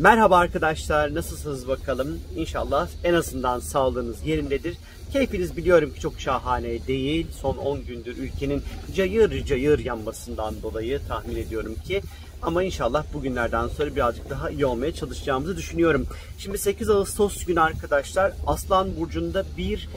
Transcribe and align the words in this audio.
Merhaba 0.00 0.36
arkadaşlar, 0.36 1.14
nasılsınız 1.14 1.68
bakalım? 1.68 2.20
İnşallah 2.36 2.88
en 3.04 3.14
azından 3.14 3.60
sağlığınız 3.60 4.26
yerindedir. 4.26 4.76
Keyfiniz 5.12 5.56
biliyorum 5.56 5.94
ki 5.94 6.00
çok 6.00 6.20
şahane 6.20 6.86
değil. 6.86 7.26
Son 7.40 7.56
10 7.56 7.84
gündür 7.84 8.16
ülkenin 8.16 8.62
cayır 8.94 9.44
cayır 9.44 9.78
yanmasından 9.78 10.54
dolayı 10.62 11.00
tahmin 11.08 11.36
ediyorum 11.36 11.74
ki. 11.86 12.02
Ama 12.42 12.62
inşallah 12.62 13.04
bugünlerden 13.14 13.68
sonra 13.68 13.96
birazcık 13.96 14.30
daha 14.30 14.50
iyi 14.50 14.66
olmaya 14.66 14.94
çalışacağımızı 14.94 15.56
düşünüyorum. 15.56 16.06
Şimdi 16.38 16.58
8 16.58 16.90
Ağustos 16.90 17.44
günü 17.44 17.60
arkadaşlar 17.60 18.32
Aslan 18.46 18.96
Burcu'nda 18.96 19.44
bir 19.56 19.88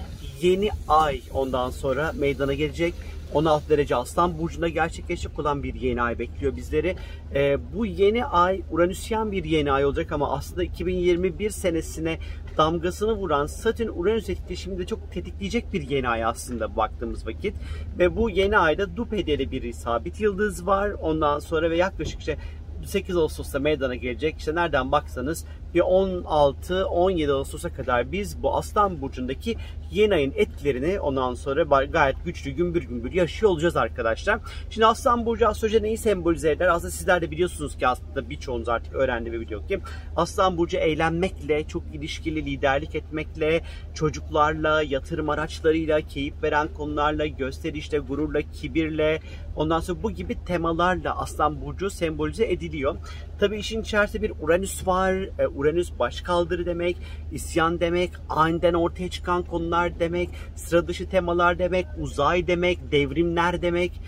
yeni 0.42 0.70
ay 0.88 1.22
ondan 1.34 1.70
sonra 1.70 2.14
meydana 2.18 2.54
gelecek. 2.54 2.94
16 3.34 3.70
derece 3.70 3.96
Aslan 3.96 4.40
Burcu'nda 4.40 4.68
gerçekleşecek 4.68 5.40
olan 5.40 5.64
bir 5.64 5.74
yeni 5.74 6.02
ay 6.02 6.20
bekliyor 6.20 6.56
bizleri. 6.56 6.96
Ee, 7.36 7.58
bu 7.74 7.86
yeni 7.86 8.26
ay 8.26 8.62
Uranüsyen 8.72 9.32
bir 9.32 9.44
yeni 9.44 9.72
ay 9.72 9.86
olacak 9.86 10.12
ama 10.12 10.32
aslında 10.32 10.64
2021 10.64 11.50
senesine 11.50 12.20
damgasını 12.58 13.14
vuran 13.14 13.46
Satürn-Uranüs 13.46 14.32
etkileşimini 14.32 14.80
de 14.80 14.86
çok 14.86 15.12
tetikleyecek 15.12 15.74
bir 15.74 15.90
yeni 15.90 16.10
ay 16.10 16.26
aslında 16.26 16.76
baktığımız 16.76 17.28
vakit. 17.28 17.56
Ve 18.00 18.16
bu 18.16 18.30
yeni 18.30 18.58
ayda 18.58 18.98
Dupedeli 18.98 19.52
bir 19.52 19.74
sabit 19.74 20.22
yıldız 20.22 20.68
var. 20.68 20.92
Ondan 21.02 21.40
sonra 21.40 21.72
ve 21.72 21.78
yaklaşık 21.78 22.20
işte 22.20 22.38
8 22.86 23.18
Ağustos'ta 23.18 23.60
meydana 23.60 23.96
gelecek. 23.96 24.40
İşte 24.40 24.56
nereden 24.56 24.92
baksanız 24.92 25.46
bir 25.74 25.80
16-17 25.80 27.32
Ağustos'a 27.32 27.74
kadar 27.74 28.12
biz 28.12 28.44
bu 28.44 28.56
Aslan 28.56 29.02
Burcu'ndaki 29.02 29.58
yeni 29.92 30.14
ayın 30.14 30.34
etkilerini 30.36 31.00
ondan 31.00 31.34
sonra 31.34 31.64
gayet 31.86 32.26
güçlü 32.26 32.52
gümbür 32.52 32.84
gümbür 32.84 33.12
yaşıyor 33.12 33.52
olacağız 33.52 33.78
arkadaşlar. 33.78 34.40
Şimdi 34.70 34.86
Aslan 34.86 35.26
Burcu 35.26 35.48
astroloji 35.48 35.84
neyi 35.84 35.98
sembolize 35.98 36.52
eder? 36.52 36.68
Aslında 36.68 36.92
sizler 36.92 37.22
de 37.22 37.32
biliyorsunuz 37.32 37.78
ki 37.78 37.88
aslında 37.88 38.30
birçoğunuz 38.30 38.70
artık 38.70 38.96
öğrendi 38.96 39.32
ve 39.32 39.40
biliyor 39.40 39.68
ki 39.68 39.80
Aslan 40.16 40.58
Burcu 40.58 40.78
eğlenmekle, 40.78 41.68
çok 41.68 41.84
ilişkili 41.94 42.46
liderlik 42.46 42.96
etmekle, 42.96 43.62
çocuklarla, 43.94 44.82
yatırım 44.82 45.30
araçlarıyla, 45.30 46.02
keyif 46.02 46.44
veren 46.44 46.68
konularla, 46.68 47.26
gösterişle, 47.26 47.98
gururla, 47.98 48.42
kibirle, 48.42 49.20
ondan 49.56 49.80
sonra 49.80 50.04
bu 50.04 50.12
gibi 50.12 50.46
temalarla 50.46 51.18
Aslan 51.18 51.62
Burcu 51.62 51.90
sembolize 51.90 52.52
ediliyor. 52.52 52.96
Tabii 53.40 53.58
işin 53.58 53.82
içerisinde 53.82 54.22
bir 54.22 54.34
Uranüs 54.42 54.88
var. 54.88 55.14
Uranüs 55.62 55.92
başkaldırı 56.00 56.66
demek, 56.66 56.98
isyan 57.32 57.80
demek, 57.80 58.12
aniden 58.30 58.74
ortaya 58.74 59.10
çıkan 59.10 59.44
konular 59.44 60.00
demek, 60.00 60.30
sıra 60.56 60.88
dışı 60.88 61.10
temalar 61.10 61.60
demek, 61.60 61.86
uzay 62.00 62.48
demek, 62.48 62.92
devrimler 62.92 63.62
demek. 63.62 64.02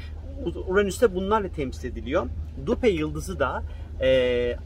Uranüs'te 0.67 1.15
bunlarla 1.15 1.47
temsil 1.47 1.87
ediliyor. 1.87 2.27
Dupe 2.65 2.89
yıldızı 2.89 3.39
da 3.39 3.63
e, 4.01 4.57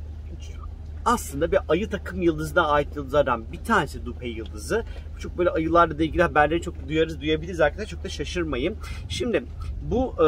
aslında 1.07 1.51
bir 1.51 1.59
ayı 1.69 1.89
takım 1.89 2.21
yıldızına 2.21 2.67
ait 2.67 2.95
yıldızlardan 2.95 3.51
bir 3.51 3.63
tanesi 3.63 4.05
Dupe 4.05 4.27
yıldızı. 4.27 4.83
Çok 5.19 5.37
böyle 5.37 5.49
ayılarla 5.49 5.99
da 5.99 6.03
ilgili 6.03 6.21
haberleri 6.21 6.61
çok 6.61 6.87
duyarız, 6.87 7.21
duyabiliriz 7.21 7.61
arkadaşlar. 7.61 7.89
Çok 7.89 8.03
da 8.03 8.09
şaşırmayın. 8.09 8.75
Şimdi 9.09 9.43
bu 9.91 10.15
e, 10.19 10.25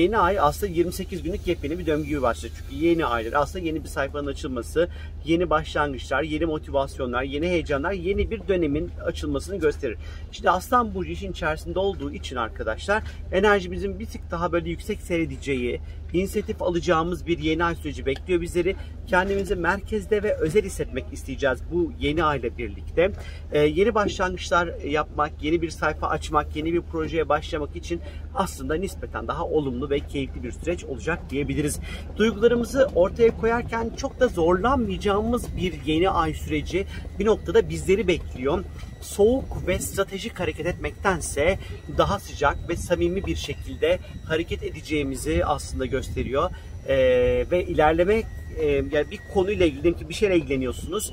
yeni 0.00 0.18
ay 0.18 0.40
aslında 0.40 0.72
28 0.72 1.22
günlük 1.22 1.46
yepyeni 1.46 1.78
bir 1.78 1.86
döngü 1.86 2.08
gibi 2.08 2.22
başladı. 2.22 2.52
Çünkü 2.58 2.84
yeni 2.84 3.06
aylar 3.06 3.32
aslında 3.32 3.64
yeni 3.64 3.84
bir 3.84 3.88
sayfanın 3.88 4.26
açılması, 4.26 4.88
yeni 5.24 5.50
başlangıçlar, 5.50 6.22
yeni 6.22 6.46
motivasyonlar, 6.46 7.22
yeni 7.22 7.46
heyecanlar, 7.48 7.92
yeni 7.92 8.30
bir 8.30 8.48
dönemin 8.48 8.90
açılmasını 9.04 9.56
gösterir. 9.56 9.96
Şimdi 10.32 10.50
Aslan 10.50 10.94
Burcu 10.94 11.10
işin 11.10 11.32
içerisinde 11.32 11.78
olduğu 11.78 12.12
için 12.12 12.36
arkadaşlar 12.36 13.02
enerjimizin 13.32 13.98
bir 13.98 14.06
tık 14.06 14.30
daha 14.30 14.52
böyle 14.52 14.70
yüksek 14.70 15.00
seyredeceği, 15.00 15.80
inisiyatif 16.12 16.62
alacağımız 16.62 17.26
bir 17.26 17.38
yeni 17.38 17.64
ay 17.64 17.74
süreci 17.74 18.06
bekliyor 18.06 18.40
bizleri. 18.40 18.76
Kendimizi 19.06 19.56
merkezde 19.56 20.22
ve 20.22 20.34
özel 20.34 20.64
hissetmek 20.64 21.04
isteyeceğiz 21.12 21.58
bu 21.72 21.92
yeni 22.00 22.24
ayla 22.24 22.58
birlikte. 22.58 23.12
Ee, 23.52 23.58
yeni 23.58 23.94
başlangıçlar 23.94 24.68
yapmak, 24.84 25.32
yeni 25.42 25.62
bir 25.62 25.70
sayfa 25.70 26.06
açmak, 26.06 26.56
yeni 26.56 26.72
bir 26.72 26.82
projeye 26.82 27.28
başlamak 27.28 27.76
için 27.76 28.00
aslında 28.34 28.74
nispeten 28.74 29.28
daha 29.28 29.44
olumlu 29.44 29.90
ve 29.90 30.00
keyifli 30.00 30.42
bir 30.42 30.52
süreç 30.52 30.84
olacak 30.84 31.30
diyebiliriz. 31.30 31.80
Duygularımızı 32.16 32.88
ortaya 32.94 33.36
koyarken 33.36 33.90
çok 33.96 34.20
da 34.20 34.28
zorlanmayacağımız 34.28 35.56
bir 35.56 35.74
yeni 35.86 36.10
ay 36.10 36.34
süreci 36.34 36.86
bir 37.18 37.26
noktada 37.26 37.68
bizleri 37.68 38.08
bekliyor 38.08 38.64
soğuk 39.02 39.66
ve 39.66 39.78
stratejik 39.78 40.40
hareket 40.40 40.66
etmektense 40.66 41.58
daha 41.98 42.18
sıcak 42.18 42.68
ve 42.68 42.76
samimi 42.76 43.26
bir 43.26 43.36
şekilde 43.36 43.98
hareket 44.24 44.62
edeceğimizi 44.62 45.44
aslında 45.44 45.86
gösteriyor. 45.86 46.50
Ee, 46.88 47.46
ve 47.50 47.64
ilerlemek 47.64 48.26
e, 48.58 48.66
yani 48.66 49.10
bir 49.10 49.20
konuyla 49.34 49.66
ilgili 49.66 49.96
ki 49.96 50.08
bir 50.08 50.14
şeyle 50.14 50.36
ilgileniyorsunuz. 50.36 51.12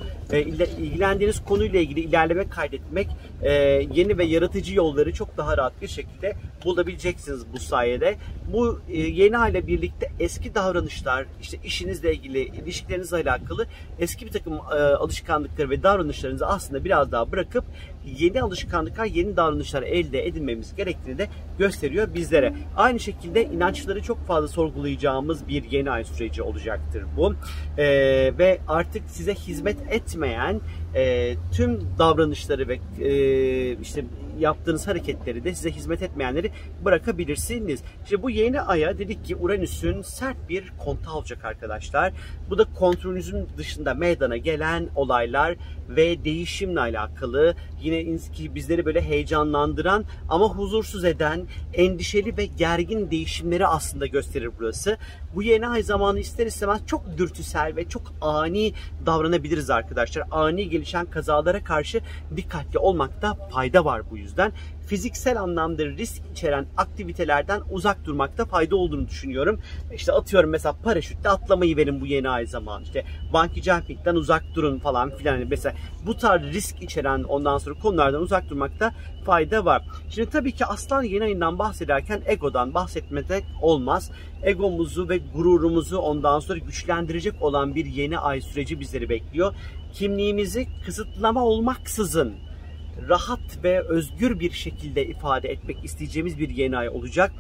İlgilendiğiniz 0.80 1.44
konuyla 1.44 1.80
ilgili 1.80 2.00
ilerleme 2.00 2.50
kaydetmek 2.50 3.08
e, 3.44 3.52
yeni 3.94 4.18
ve 4.18 4.24
yaratıcı 4.24 4.76
yolları 4.76 5.14
çok 5.14 5.38
daha 5.38 5.58
rahat 5.58 5.82
bir 5.82 5.88
şekilde 5.88 6.34
bulabileceksiniz 6.66 7.54
bu 7.54 7.60
sayede. 7.60 8.16
Bu 8.54 8.80
e, 8.90 8.98
yeni 8.98 9.38
ayla 9.38 9.68
birlikte 9.68 10.12
eski 10.20 10.56
davranışlar, 10.56 11.26
işte 11.42 11.58
işinizle 11.64 12.14
ilgili, 12.14 12.40
ilişkilerinizle 12.40 13.18
alakalı 13.18 13.68
eski 14.00 14.26
bir 14.26 14.32
takım 14.32 14.60
alışkanlıkları 15.00 15.70
ve 15.70 15.84
davranışlarınızı 15.84 16.48
aslında 16.48 16.86
biraz 16.86 17.12
daha 17.12 17.32
bırakıp 17.32 17.66
yeni 18.06 18.42
alışkanlıklar, 18.42 19.06
yeni 19.06 19.38
davranışlar 19.38 19.84
elde 19.84 20.28
edinmemiz 20.28 20.76
gerektiğini 20.76 21.18
de 21.18 21.28
gösteriyor 21.60 22.14
bizlere. 22.14 22.54
Aynı 22.78 23.00
şekilde 23.00 23.46
inançları 23.46 24.04
çok 24.04 24.28
fazla 24.28 24.48
sorgulayacağımız 24.48 25.48
bir 25.48 25.72
yeni 25.72 25.92
ay 25.92 26.04
süreci 26.04 26.42
olacaktır 26.42 27.04
bu. 27.18 27.34
E, 27.78 27.86
ve 28.38 28.60
artık 28.68 29.04
size 29.08 29.34
hizmet 29.34 29.78
etmeyen 29.90 30.62
e, 30.96 31.36
tüm 31.52 31.80
davranışları 31.98 32.68
ve 32.68 32.80
e, 33.00 33.78
işte 33.82 34.06
yaptığınız 34.40 34.88
hareketleri 34.88 35.44
de 35.44 35.56
size 35.56 35.72
hizmet 35.72 36.02
etmeyenleri 36.02 36.52
bırakabilirsiniz. 36.86 37.84
İşte 38.04 38.24
bu 38.24 38.30
yeni 38.30 38.62
aya 38.62 38.98
dedik 38.98 39.26
ki 39.26 39.36
Uranüs'ün 39.36 40.02
sert 40.02 40.50
bir 40.50 40.74
kontağı 40.78 41.14
olacak 41.14 41.46
arkadaşlar. 41.46 42.14
Bu 42.50 42.58
da 42.58 42.66
kontrolünüzün 42.80 43.48
dışında 43.58 43.94
meydana 43.94 44.38
gelen 44.38 44.90
olaylar 44.96 45.56
ve 45.90 46.24
değişimle 46.26 46.80
alakalı 46.80 47.56
yine 47.82 48.18
ki 48.18 48.56
bizleri 48.56 48.86
böyle 48.86 49.02
heyecanlandıran 49.02 50.06
ama 50.30 50.50
huzursuz 50.50 51.06
eden 51.06 51.48
endişeli 51.74 52.38
ve 52.38 52.46
gergin 52.46 53.12
değişimleri 53.12 53.68
aslında 53.68 54.06
gösterir 54.06 54.50
burası. 54.60 54.98
Bu 55.36 55.44
yeni 55.44 55.68
ay 55.68 55.84
zamanı 55.84 56.20
ister 56.20 56.46
istemez 56.48 56.82
çok 56.86 57.18
dürtüsel 57.18 57.76
ve 57.76 57.90
çok 57.90 58.14
ani 58.22 58.74
davranabiliriz 59.06 59.70
arkadaşlar. 59.70 60.24
Ani 60.32 60.70
gelişen 60.80 61.06
kazalara 61.06 61.64
karşı 61.64 62.02
dikkatli 62.36 62.80
olmakta 62.80 63.36
fayda 63.52 63.86
var 63.86 64.02
bu 64.10 64.18
yüzden 64.18 64.54
fiziksel 64.90 65.42
anlamda 65.42 65.86
risk 65.86 66.22
içeren 66.32 66.66
aktivitelerden 66.78 67.62
uzak 67.72 68.06
durmakta 68.06 68.46
fayda 68.46 68.76
olduğunu 68.76 69.08
düşünüyorum. 69.08 69.60
İşte 69.94 70.12
atıyorum 70.12 70.50
mesela 70.50 70.76
paraşütle 70.84 71.30
atlamayı 71.30 71.78
verin 71.78 72.02
bu 72.02 72.06
yeni 72.06 72.30
ay 72.30 72.46
zaman. 72.46 72.84
İşte 72.84 73.06
bungee 73.34 73.64
jumping'den 73.64 74.16
uzak 74.16 74.44
durun 74.56 74.80
falan 74.80 75.16
filan. 75.16 75.34
Yani 75.34 75.48
mesela 75.50 75.76
bu 76.06 76.18
tarz 76.18 76.44
risk 76.44 76.82
içeren 76.82 77.24
ondan 77.24 77.58
sonra 77.58 77.80
konulardan 77.80 78.22
uzak 78.22 78.50
durmakta 78.50 78.94
fayda 79.26 79.66
var. 79.66 79.84
Şimdi 80.10 80.30
tabii 80.30 80.52
ki 80.52 80.66
aslan 80.66 81.04
yeni 81.04 81.24
ayından 81.24 81.60
bahsederken 81.60 82.22
egodan 82.26 82.74
bahsetmede 82.74 83.42
olmaz. 83.62 84.12
Egomuzu 84.44 85.10
ve 85.10 85.18
gururumuzu 85.18 85.98
ondan 85.98 86.40
sonra 86.40 86.60
güçlendirecek 86.60 87.42
olan 87.42 87.76
bir 87.76 87.86
yeni 87.86 88.20
ay 88.20 88.42
süreci 88.42 88.80
bizleri 88.80 89.10
bekliyor. 89.10 89.56
Kimliğimizi 89.94 90.68
kısıtlama 90.86 91.46
olmaksızın 91.46 92.49
rahat 93.08 93.64
ve 93.64 93.82
özgür 93.82 94.40
bir 94.40 94.52
şekilde 94.52 95.06
ifade 95.06 95.50
etmek 95.50 95.86
isteyeceğimiz 95.86 96.40
bir 96.40 96.50
yeni 96.50 96.78
ay 96.78 96.90
olacak. 96.90 97.32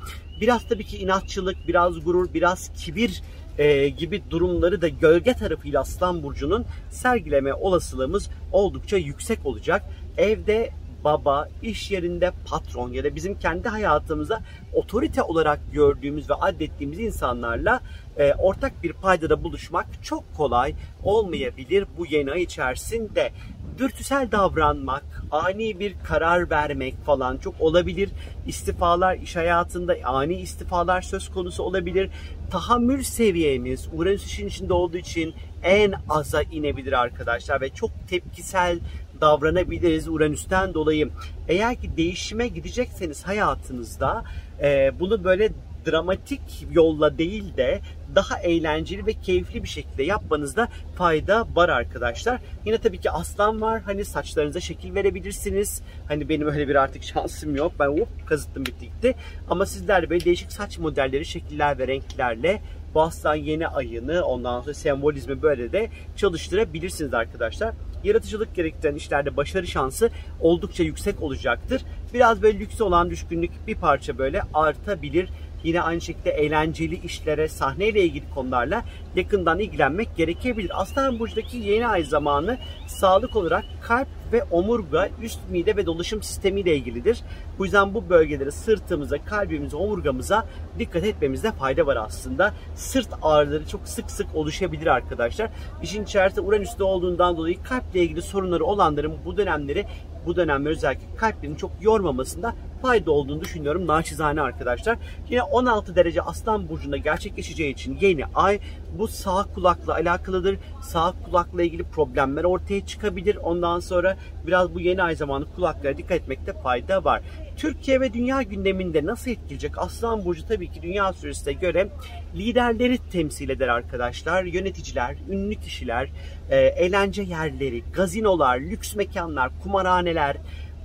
Biraz 0.42 0.68
tabii 0.68 0.84
ki 0.84 0.98
inatçılık, 0.98 1.68
biraz 1.68 2.04
gurur, 2.04 2.34
biraz 2.34 2.74
kibir 2.74 3.24
e, 3.58 3.90
gibi 3.90 4.24
durumları 4.30 4.82
da 4.82 4.88
gölge 4.88 5.34
tarafıyla 5.34 5.82
Aslan 5.82 6.24
Burcu'nun 6.24 6.66
sergileme 6.90 7.54
olasılığımız 7.54 8.30
oldukça 8.52 8.98
yüksek 8.98 9.46
olacak. 9.46 9.84
Evde 10.18 10.70
baba, 11.04 11.48
iş 11.62 11.92
yerinde 11.92 12.32
patron 12.46 12.92
ya 12.92 13.04
da 13.04 13.16
bizim 13.16 13.40
kendi 13.40 13.70
hayatımızda 13.70 14.42
otorite 14.74 15.22
olarak 15.24 15.60
gördüğümüz 15.74 16.30
ve 16.30 16.34
adettiğimiz 16.34 17.00
insanlarla 17.00 17.82
e, 18.18 18.34
ortak 18.34 18.84
bir 18.84 18.94
paydada 18.94 19.44
buluşmak 19.44 20.04
çok 20.04 20.36
kolay 20.38 20.76
olmayabilir 21.04 21.86
bu 21.98 22.06
yeni 22.06 22.32
ay 22.32 22.42
içerisinde 22.42 23.32
dürtüsel 23.80 24.32
davranmak, 24.32 25.24
ani 25.32 25.80
bir 25.80 25.96
karar 26.04 26.50
vermek 26.50 27.06
falan 27.06 27.38
çok 27.38 27.62
olabilir. 27.62 28.10
İstifalar 28.48 29.16
iş 29.16 29.36
hayatında 29.36 29.96
ani 30.04 30.36
istifalar 30.36 31.02
söz 31.02 31.30
konusu 31.30 31.64
olabilir. 31.64 32.10
Tahammül 32.52 33.04
seviyemiz 33.04 33.88
Uranüs 33.94 34.26
işin 34.26 34.48
içinde 34.48 34.74
olduğu 34.74 34.98
için 34.98 35.34
en 35.64 35.94
aza 36.10 36.42
inebilir 36.42 36.94
arkadaşlar 36.94 37.62
ve 37.62 37.70
çok 37.70 37.92
tepkisel 38.10 38.80
davranabiliriz 39.22 40.08
Uranüs'ten 40.08 40.74
dolayı. 40.74 41.10
Eğer 41.48 41.76
ki 41.76 41.98
değişime 41.98 42.48
gidecekseniz 42.48 43.28
hayatınızda 43.28 44.24
e, 44.62 44.92
bunu 45.00 45.24
böyle 45.24 45.50
dramatik 45.86 46.42
yolla 46.72 47.18
değil 47.18 47.58
de 47.58 47.82
daha 48.16 48.40
eğlenceli 48.40 49.06
ve 49.06 49.14
keyifli 49.14 49.64
bir 49.64 49.68
şekilde 49.68 50.04
yapmanızda 50.04 50.68
fayda 50.96 51.48
var 51.56 51.70
arkadaşlar. 51.70 52.42
Yine 52.66 52.78
tabii 52.78 52.98
ki 52.98 53.12
aslan 53.12 53.62
var. 53.62 53.82
Hani 53.82 54.06
saçlarınıza 54.06 54.60
şekil 54.60 54.96
verebilirsiniz. 54.96 55.82
Hani 56.08 56.30
benim 56.30 56.48
öyle 56.48 56.68
bir 56.68 56.76
artık 56.76 57.04
şansım 57.14 57.56
yok. 57.56 57.72
Ben 57.80 57.88
hop 57.88 58.08
kazıttım 58.28 58.66
bitti 58.66 58.86
gitti. 58.86 59.16
Ama 59.50 59.66
sizler 59.66 60.04
de 60.04 60.10
böyle 60.10 60.26
değişik 60.26 60.52
saç 60.52 60.78
modelleri, 60.78 61.26
şekiller 61.26 61.78
ve 61.80 61.88
renklerle 61.88 62.62
bu 62.96 63.02
aslan 63.02 63.36
yeni 63.36 63.68
ayını 63.68 64.24
ondan 64.24 64.62
sonra 64.62 64.74
sembolizmi 64.74 65.42
böyle 65.42 65.72
de 65.72 65.90
çalıştırabilirsiniz 66.16 67.14
arkadaşlar. 67.14 67.74
Yaratıcılık 68.04 68.56
gerektiren 68.56 68.96
işlerde 68.96 69.38
başarı 69.38 69.68
şansı 69.68 70.10
oldukça 70.42 70.84
yüksek 70.84 71.22
olacaktır. 71.22 71.82
Biraz 72.14 72.42
böyle 72.42 72.60
lüks 72.60 72.82
olan 72.82 73.10
düşkünlük 73.10 73.52
bir 73.68 73.76
parça 73.76 74.18
böyle 74.18 74.42
artabilir. 74.54 75.30
Yine 75.64 75.82
aynı 75.82 76.02
şekilde 76.02 76.32
eğlenceli 76.32 77.06
işlere, 77.06 77.48
sahneyle 77.48 78.04
ilgili 78.04 78.30
konularla 78.36 78.84
yakından 79.16 79.60
ilgilenmek 79.60 80.16
gerekebilir. 80.18 80.82
Aslan 80.82 81.20
Burcu'daki 81.20 81.58
yeni 81.58 81.88
ay 81.88 82.04
zamanı 82.04 82.58
sağlık 82.88 83.36
olarak 83.36 83.66
kalp 83.82 84.08
ve 84.34 84.44
omurga, 84.44 85.10
üst 85.22 85.40
mide 85.50 85.76
ve 85.76 85.86
dolaşım 85.86 86.24
sistemiyle 86.24 86.76
ilgilidir. 86.76 87.22
Bu 87.60 87.66
yüzden 87.66 87.94
bu 87.94 88.10
bölgelere 88.10 88.52
sırtımıza, 88.52 89.26
kalbimize, 89.26 89.78
omurgamıza 89.78 90.48
dikkat 90.80 91.04
etmemizde 91.04 91.52
fayda 91.52 91.86
var 91.86 91.96
aslında. 91.96 92.54
Sırt 92.76 93.10
ağrıları 93.22 93.68
çok 93.68 93.88
sık 93.88 94.12
sık 94.12 94.36
oluşabilir 94.36 94.88
arkadaşlar. 94.88 95.50
İşin 95.84 96.04
içerisinde 96.04 96.42
Uranüs'te 96.42 96.84
olduğundan 96.84 97.38
dolayı 97.38 97.64
kalple 97.64 98.02
ilgili 98.02 98.22
sorunları 98.22 98.66
olanların 98.66 99.14
bu 99.26 99.38
dönemleri 99.38 99.86
bu 100.26 100.36
dönemler 100.36 100.72
özellikle 100.72 101.16
kalplerini 101.16 101.58
çok 101.58 101.72
yormamasında 101.82 102.56
fayda 102.82 103.12
olduğunu 103.12 103.42
düşünüyorum 103.42 103.88
naçizane 103.88 104.42
arkadaşlar. 104.42 104.98
Yine 105.30 105.44
16 105.44 105.96
derece 105.96 106.22
Aslan 106.22 106.70
Burcu'nda 106.70 106.98
gerçekleşeceği 106.98 107.74
için 107.74 107.98
yeni 108.02 108.26
ay 108.26 108.60
bu 108.98 109.08
sağ 109.08 109.44
kulakla 109.44 109.94
alakalıdır. 109.94 110.58
Sağ 110.82 111.14
kulakla 111.26 111.64
ilgili 111.64 111.84
problemler 111.84 112.44
ortaya 112.44 112.86
çıkabilir. 112.86 113.36
Ondan 113.36 113.80
sonra 113.80 114.18
biraz 114.48 114.76
bu 114.76 114.80
yeni 114.80 115.04
ay 115.04 115.16
zamanı 115.16 115.46
kulaklara 115.56 115.98
dikkat 115.98 116.18
etmekte 116.18 116.54
fayda 116.54 117.04
var. 117.04 117.22
Türkiye 117.58 118.02
ve 118.02 118.14
dünya 118.14 118.42
gündeminde 118.42 119.06
nasıl 119.06 119.32
etkileyecek? 119.32 119.78
Aslan 119.78 120.26
Burcu 120.26 120.48
tabii 120.48 120.72
ki 120.72 120.82
dünya 120.82 121.14
süresine 121.14 121.54
göre 121.54 121.90
liderleri 122.36 122.98
temsil 123.12 123.50
eder 123.50 123.68
arkadaşlar. 123.68 124.44
Yöneticiler, 124.44 125.16
ünlü 125.30 125.56
kişiler, 125.56 126.10
eğlence 126.52 127.22
yerleri, 127.22 127.84
gazinolar, 127.94 128.60
lüks 128.60 128.96
mekanlar, 128.96 129.52
kumarhaneler, 129.64 130.38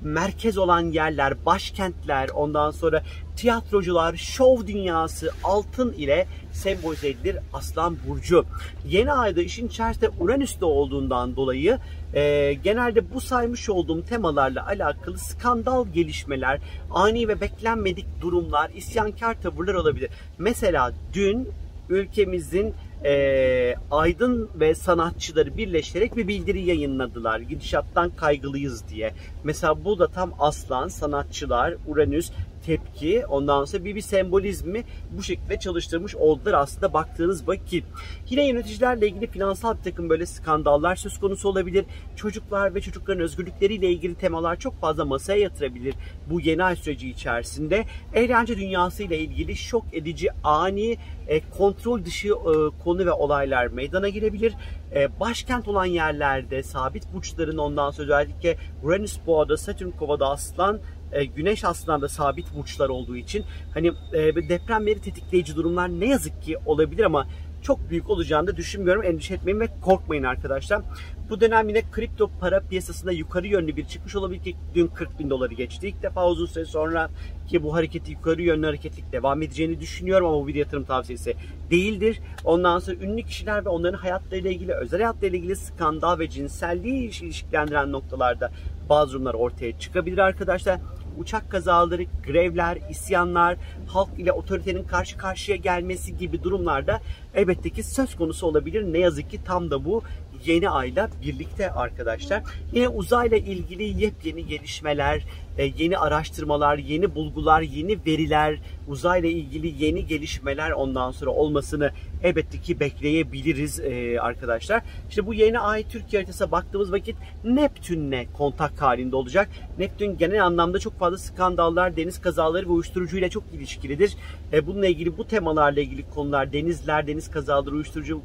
merkez 0.04 0.58
olan 0.58 0.80
yerler, 0.80 1.46
başkentler, 1.46 2.28
ondan 2.28 2.70
sonra 2.70 3.02
tiyatrocular, 3.36 4.16
şov 4.16 4.66
dünyası 4.66 5.30
altın 5.44 5.92
ile 5.92 6.26
sembolize 6.52 7.08
edilir 7.08 7.36
Aslan 7.52 7.96
Burcu. 8.08 8.44
Yeni 8.88 9.12
ayda 9.12 9.42
işin 9.42 9.68
içerisinde 9.68 10.10
Uranüs'te 10.20 10.64
olduğundan 10.64 11.36
dolayı 11.36 11.78
e, 12.14 12.54
genelde 12.54 13.14
bu 13.14 13.20
saymış 13.20 13.70
olduğum 13.70 14.04
temalarla 14.04 14.66
alakalı 14.66 15.18
skandal 15.18 15.86
gelişmeler, 15.88 16.60
ani 16.90 17.28
ve 17.28 17.40
beklenmedik 17.40 18.06
durumlar, 18.20 18.70
isyankar 18.74 19.42
tavırlar 19.42 19.74
olabilir. 19.74 20.10
Mesela 20.38 20.92
dün 21.12 21.48
ülkemizin 21.88 22.74
e, 23.04 23.74
aydın 23.90 24.50
ve 24.54 24.74
sanatçıları 24.74 25.56
birleşerek 25.56 26.16
bir 26.16 26.28
bildiri 26.28 26.62
yayınladılar. 26.62 27.40
Gidişattan 27.40 28.10
kaygılıyız 28.10 28.88
diye. 28.88 29.12
Mesela 29.44 29.84
bu 29.84 29.98
da 29.98 30.08
tam 30.08 30.32
aslan, 30.38 30.88
sanatçılar, 30.88 31.74
Uranüs, 31.86 32.30
tepki 32.66 33.26
ondan 33.26 33.64
sonra 33.64 33.84
bir, 33.84 33.94
bir 33.94 34.00
sembolizmi 34.00 34.84
bu 35.10 35.22
şekilde 35.22 35.58
çalıştırmış 35.58 36.14
oldular 36.16 36.54
aslında 36.54 36.92
baktığınız 36.92 37.48
vakit. 37.48 37.84
Yine 38.30 38.48
yöneticilerle 38.48 39.08
ilgili 39.08 39.26
finansal 39.26 39.78
bir 39.78 39.82
takım 39.82 40.10
böyle 40.10 40.26
skandallar 40.26 40.96
söz 40.96 41.20
konusu 41.20 41.48
olabilir. 41.48 41.84
Çocuklar 42.16 42.74
ve 42.74 42.80
çocukların 42.80 43.22
özgürlükleriyle 43.22 43.90
ilgili 43.90 44.14
temalar 44.14 44.56
çok 44.56 44.80
fazla 44.80 45.04
masaya 45.04 45.40
yatırabilir 45.40 45.94
bu 46.30 46.40
yeni 46.40 46.64
ay 46.64 46.76
süreci 46.76 47.10
içerisinde. 47.10 47.84
Eğlence 48.14 48.56
dünyası 48.56 49.02
ile 49.02 49.18
ilgili 49.18 49.56
şok 49.56 49.84
edici, 49.92 50.28
ani, 50.44 50.96
e, 51.28 51.40
kontrol 51.50 52.04
dışı 52.04 52.28
e, 52.28 52.82
konu 52.84 53.06
ve 53.06 53.12
olaylar 53.12 53.66
meydana 53.66 54.08
girebilir. 54.08 54.54
E, 54.94 55.20
başkent 55.20 55.68
olan 55.68 55.84
yerlerde 55.84 56.62
sabit 56.62 57.14
burçların 57.14 57.58
ondan 57.58 57.90
sonra 57.90 58.04
özellikle 58.04 58.56
Uranüs 58.82 59.18
boğada, 59.26 59.56
Satürn 59.56 59.90
kovada 59.90 60.30
aslan 60.30 60.80
e, 61.14 61.24
güneş 61.24 61.64
aslında 61.64 62.08
sabit 62.08 62.54
burçlar 62.56 62.88
olduğu 62.88 63.16
için 63.16 63.44
hani 63.74 63.92
e, 64.12 64.48
depremleri 64.48 65.00
tetikleyici 65.00 65.56
durumlar 65.56 65.88
ne 65.88 66.06
yazık 66.06 66.42
ki 66.42 66.56
olabilir 66.66 67.04
ama 67.04 67.26
çok 67.64 67.90
büyük 67.90 68.10
olacağını 68.10 68.46
da 68.46 68.56
düşünmüyorum. 68.56 69.02
Endişe 69.02 69.34
etmeyin 69.34 69.60
ve 69.60 69.68
korkmayın 69.82 70.22
arkadaşlar. 70.22 70.82
Bu 71.30 71.40
dönem 71.40 71.68
yine 71.68 71.82
kripto 71.92 72.30
para 72.40 72.60
piyasasında 72.60 73.12
yukarı 73.12 73.46
yönlü 73.46 73.76
bir 73.76 73.86
çıkış 73.86 74.16
olabilir 74.16 74.42
ki 74.42 74.56
dün 74.74 74.86
40 74.86 75.18
bin 75.18 75.30
doları 75.30 75.54
geçti. 75.54 75.88
İlk 75.88 76.02
defa 76.02 76.28
uzun 76.28 76.46
süre 76.46 76.64
sonra 76.64 77.10
ki 77.48 77.62
bu 77.62 77.74
hareketi 77.74 78.12
yukarı 78.12 78.42
yönlü 78.42 78.66
hareketlik 78.66 79.12
devam 79.12 79.42
edeceğini 79.42 79.80
düşünüyorum 79.80 80.26
ama 80.26 80.36
bu 80.36 80.48
bir 80.48 80.54
yatırım 80.54 80.84
tavsiyesi 80.84 81.34
değildir. 81.70 82.20
Ondan 82.44 82.78
sonra 82.78 82.96
ünlü 82.96 83.22
kişiler 83.22 83.64
ve 83.64 83.68
onların 83.68 83.98
hayatlarıyla 83.98 84.50
ilgili, 84.50 84.74
özel 84.74 85.00
hayatlarıyla 85.00 85.38
ilgili 85.38 85.56
skandal 85.56 86.18
ve 86.18 86.28
cinselliği 86.28 87.22
ilişkilendiren 87.22 87.92
noktalarda 87.92 88.52
bazı 88.88 89.12
durumlar 89.12 89.34
ortaya 89.34 89.78
çıkabilir 89.78 90.18
arkadaşlar 90.18 90.80
uçak 91.18 91.50
kazaları, 91.50 92.04
grevler, 92.26 92.78
isyanlar, 92.90 93.56
halk 93.86 94.08
ile 94.18 94.32
otoritenin 94.32 94.84
karşı 94.84 95.16
karşıya 95.16 95.56
gelmesi 95.56 96.16
gibi 96.16 96.42
durumlarda 96.42 97.00
elbette 97.34 97.70
ki 97.70 97.82
söz 97.82 98.16
konusu 98.16 98.46
olabilir. 98.46 98.92
Ne 98.92 98.98
yazık 98.98 99.30
ki 99.30 99.40
tam 99.44 99.70
da 99.70 99.84
bu 99.84 100.02
yeni 100.44 100.70
ayla 100.70 101.10
birlikte 101.22 101.70
arkadaşlar. 101.70 102.42
Yine 102.72 102.88
uzayla 102.88 103.36
ilgili 103.36 104.02
yepyeni 104.02 104.46
gelişmeler, 104.46 105.24
yeni 105.62 105.98
araştırmalar, 105.98 106.78
yeni 106.78 107.14
bulgular, 107.14 107.60
yeni 107.60 107.98
veriler, 108.06 108.58
uzayla 108.88 109.28
ilgili 109.28 109.84
yeni 109.84 110.06
gelişmeler 110.06 110.70
ondan 110.70 111.10
sonra 111.10 111.30
olmasını 111.30 111.90
elbette 112.22 112.60
ki 112.60 112.80
bekleyebiliriz 112.80 113.80
e, 113.80 114.20
arkadaşlar. 114.20 114.82
İşte 115.10 115.26
bu 115.26 115.34
yeni 115.34 115.58
ay 115.58 115.88
Türkiye 115.88 116.22
haritasına 116.22 116.50
baktığımız 116.50 116.92
vakit 116.92 117.16
Neptün'le 117.44 118.26
kontak 118.32 118.82
halinde 118.82 119.16
olacak. 119.16 119.48
Neptün 119.78 120.18
genel 120.18 120.46
anlamda 120.46 120.78
çok 120.78 120.98
fazla 120.98 121.18
skandallar, 121.18 121.96
deniz 121.96 122.20
kazaları 122.20 122.66
ve 122.66 122.70
uyuşturucuyla 122.70 123.28
çok 123.28 123.44
ilişkilidir. 123.52 124.16
E, 124.52 124.66
bununla 124.66 124.86
ilgili 124.86 125.18
bu 125.18 125.26
temalarla 125.26 125.80
ilgili 125.80 126.10
konular, 126.10 126.52
denizler, 126.52 127.06
deniz 127.06 127.30
kazaları, 127.30 127.74
uyuşturucu, 127.74 128.22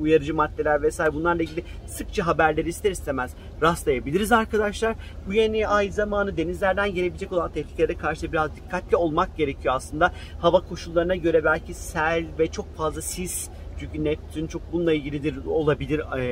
uyarıcı 0.00 0.34
maddeler 0.34 0.82
vesaire 0.82 1.14
bunlarla 1.14 1.42
ilgili 1.42 1.64
sıkça 1.86 2.26
haberleri 2.26 2.68
ister 2.68 2.90
istemez 2.90 3.34
rastlayabiliriz 3.62 4.32
arkadaşlar. 4.32 4.96
Bu 5.28 5.34
yeni 5.34 5.68
ay 5.68 5.90
zamanı 5.90 6.36
denizlerden 6.44 6.94
gelebilecek 6.94 7.32
olan 7.32 7.52
tehlikelere 7.52 7.94
karşı 7.94 8.32
biraz 8.32 8.56
dikkatli 8.56 8.96
olmak 8.96 9.36
gerekiyor 9.36 9.74
aslında. 9.74 10.12
Hava 10.40 10.60
koşullarına 10.60 11.16
göre 11.16 11.44
belki 11.44 11.74
sel 11.74 12.24
ve 12.38 12.46
çok 12.46 12.76
fazla 12.76 13.02
sis 13.02 13.48
çünkü 13.80 14.04
Neptün 14.04 14.46
çok 14.46 14.62
bununla 14.72 14.92
ilgilidir 14.92 15.46
olabilir 15.46 16.00
ee, 16.18 16.22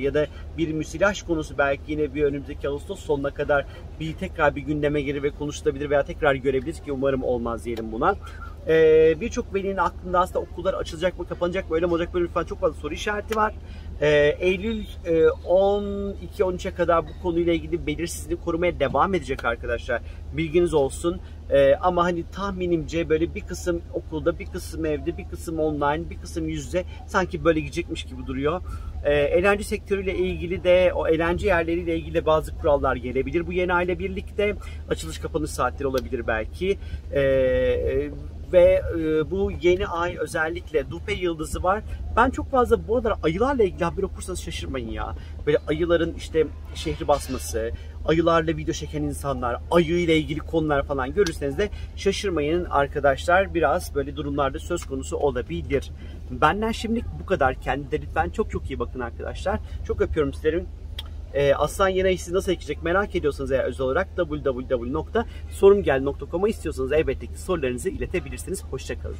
ya 0.00 0.14
da 0.14 0.26
bir 0.58 0.72
müsilaj 0.72 1.22
konusu 1.22 1.58
belki 1.58 1.92
yine 1.92 2.14
bir 2.14 2.24
önümüzdeki 2.24 2.68
Ağustos 2.68 3.00
sonuna 3.00 3.30
kadar 3.30 3.66
bir 4.00 4.14
tekrar 4.14 4.56
bir 4.56 4.62
gündeme 4.62 5.02
gelir 5.02 5.22
ve 5.22 5.30
konuşulabilir 5.30 5.90
veya 5.90 6.02
tekrar 6.02 6.34
görebiliriz 6.34 6.82
ki 6.82 6.92
umarım 6.92 7.22
olmaz 7.22 7.64
diyelim 7.64 7.92
buna. 7.92 8.16
Ee, 8.68 9.20
Birçok 9.20 9.54
velinin 9.54 9.76
aklında 9.76 10.20
aslında 10.20 10.40
okullar 10.40 10.74
açılacak 10.74 11.18
mı 11.18 11.28
kapanacak 11.28 11.70
mı 11.70 11.76
öyle 11.76 11.86
mi 11.86 11.92
olacak 11.92 12.14
böyle 12.14 12.28
falan 12.28 12.44
çok 12.46 12.60
fazla 12.60 12.80
soru 12.80 12.94
işareti 12.94 13.36
var. 13.36 13.54
Ee, 14.00 14.36
Eylül 14.40 14.84
e, 15.04 15.12
12-13'e 15.48 16.74
kadar 16.74 17.06
bu 17.06 17.10
konuyla 17.22 17.52
ilgili 17.52 17.86
belirsizliğini 17.86 18.44
korumaya 18.44 18.80
devam 18.80 19.14
edecek 19.14 19.44
arkadaşlar. 19.44 20.02
Bilginiz 20.32 20.74
olsun. 20.74 21.20
Ee, 21.52 21.74
ama 21.80 22.04
hani 22.04 22.24
tahminimce 22.32 23.08
böyle 23.08 23.34
bir 23.34 23.40
kısım 23.40 23.82
okulda, 23.94 24.38
bir 24.38 24.46
kısım 24.46 24.84
evde, 24.84 25.18
bir 25.18 25.28
kısım 25.28 25.58
online, 25.58 26.10
bir 26.10 26.18
kısım 26.18 26.48
yüzde 26.48 26.84
sanki 27.06 27.44
böyle 27.44 27.60
gidecekmiş 27.60 28.04
gibi 28.04 28.26
duruyor. 28.26 28.60
Ee, 29.04 29.14
eğlence 29.14 29.64
sektörüyle 29.64 30.14
ilgili 30.14 30.64
de 30.64 30.92
o 30.94 31.08
eğlence 31.08 31.46
yerleriyle 31.46 31.96
ilgili 31.96 32.26
bazı 32.26 32.58
kurallar 32.58 32.96
gelebilir 32.96 33.46
bu 33.46 33.52
yeni 33.52 33.72
aile 33.72 33.98
birlikte. 33.98 34.54
Açılış 34.88 35.18
kapanış 35.18 35.50
saatleri 35.50 35.86
olabilir 35.88 36.26
belki. 36.26 36.78
Ee, 37.14 38.10
ve 38.52 38.82
e, 38.98 39.30
bu 39.30 39.52
yeni 39.62 39.86
ay 39.86 40.16
özellikle 40.18 40.90
Dupe 40.90 41.12
yıldızı 41.12 41.62
var. 41.62 41.82
Ben 42.16 42.30
çok 42.30 42.50
fazla 42.50 42.88
bu 42.88 42.96
arada 42.96 43.18
ayılarla 43.22 43.62
ilgili 43.62 43.84
haber 43.84 44.02
okursanız 44.02 44.40
şaşırmayın 44.40 44.90
ya. 44.90 45.14
Böyle 45.46 45.58
ayıların 45.66 46.14
işte 46.14 46.46
şehri 46.74 47.08
basması, 47.08 47.70
ayılarla 48.06 48.56
video 48.56 48.74
çeken 48.74 49.02
insanlar, 49.02 49.60
ayı 49.70 49.98
ile 50.00 50.16
ilgili 50.16 50.40
konular 50.40 50.86
falan 50.86 51.14
görürseniz 51.14 51.58
de 51.58 51.70
şaşırmayın 51.96 52.64
arkadaşlar. 52.64 53.54
Biraz 53.54 53.94
böyle 53.94 54.16
durumlarda 54.16 54.58
söz 54.58 54.84
konusu 54.84 55.16
olabilir. 55.16 55.90
Benden 56.30 56.72
şimdilik 56.72 57.04
bu 57.22 57.26
kadar. 57.26 57.60
Kendinize 57.60 58.02
lütfen 58.02 58.30
çok 58.30 58.50
çok 58.50 58.70
iyi 58.70 58.78
bakın 58.78 59.00
arkadaşlar. 59.00 59.60
Çok 59.86 60.00
öpüyorum 60.00 60.34
sizleri. 60.34 60.64
E, 61.34 61.54
Aslan 61.54 61.88
Yena'yı 61.88 62.18
siz 62.18 62.32
nasıl 62.32 62.52
ekecek 62.52 62.82
merak 62.82 63.16
ediyorsanız 63.16 63.52
eğer 63.52 63.64
özel 63.64 63.86
olarak 63.86 64.08
www.sorumgel.com'a 64.16 66.48
istiyorsanız 66.48 66.92
elbette 66.92 67.26
ki 67.26 67.38
sorularınızı 67.38 67.88
iletebilirsiniz. 67.88 68.64
Hoşçakalın. 68.64 69.16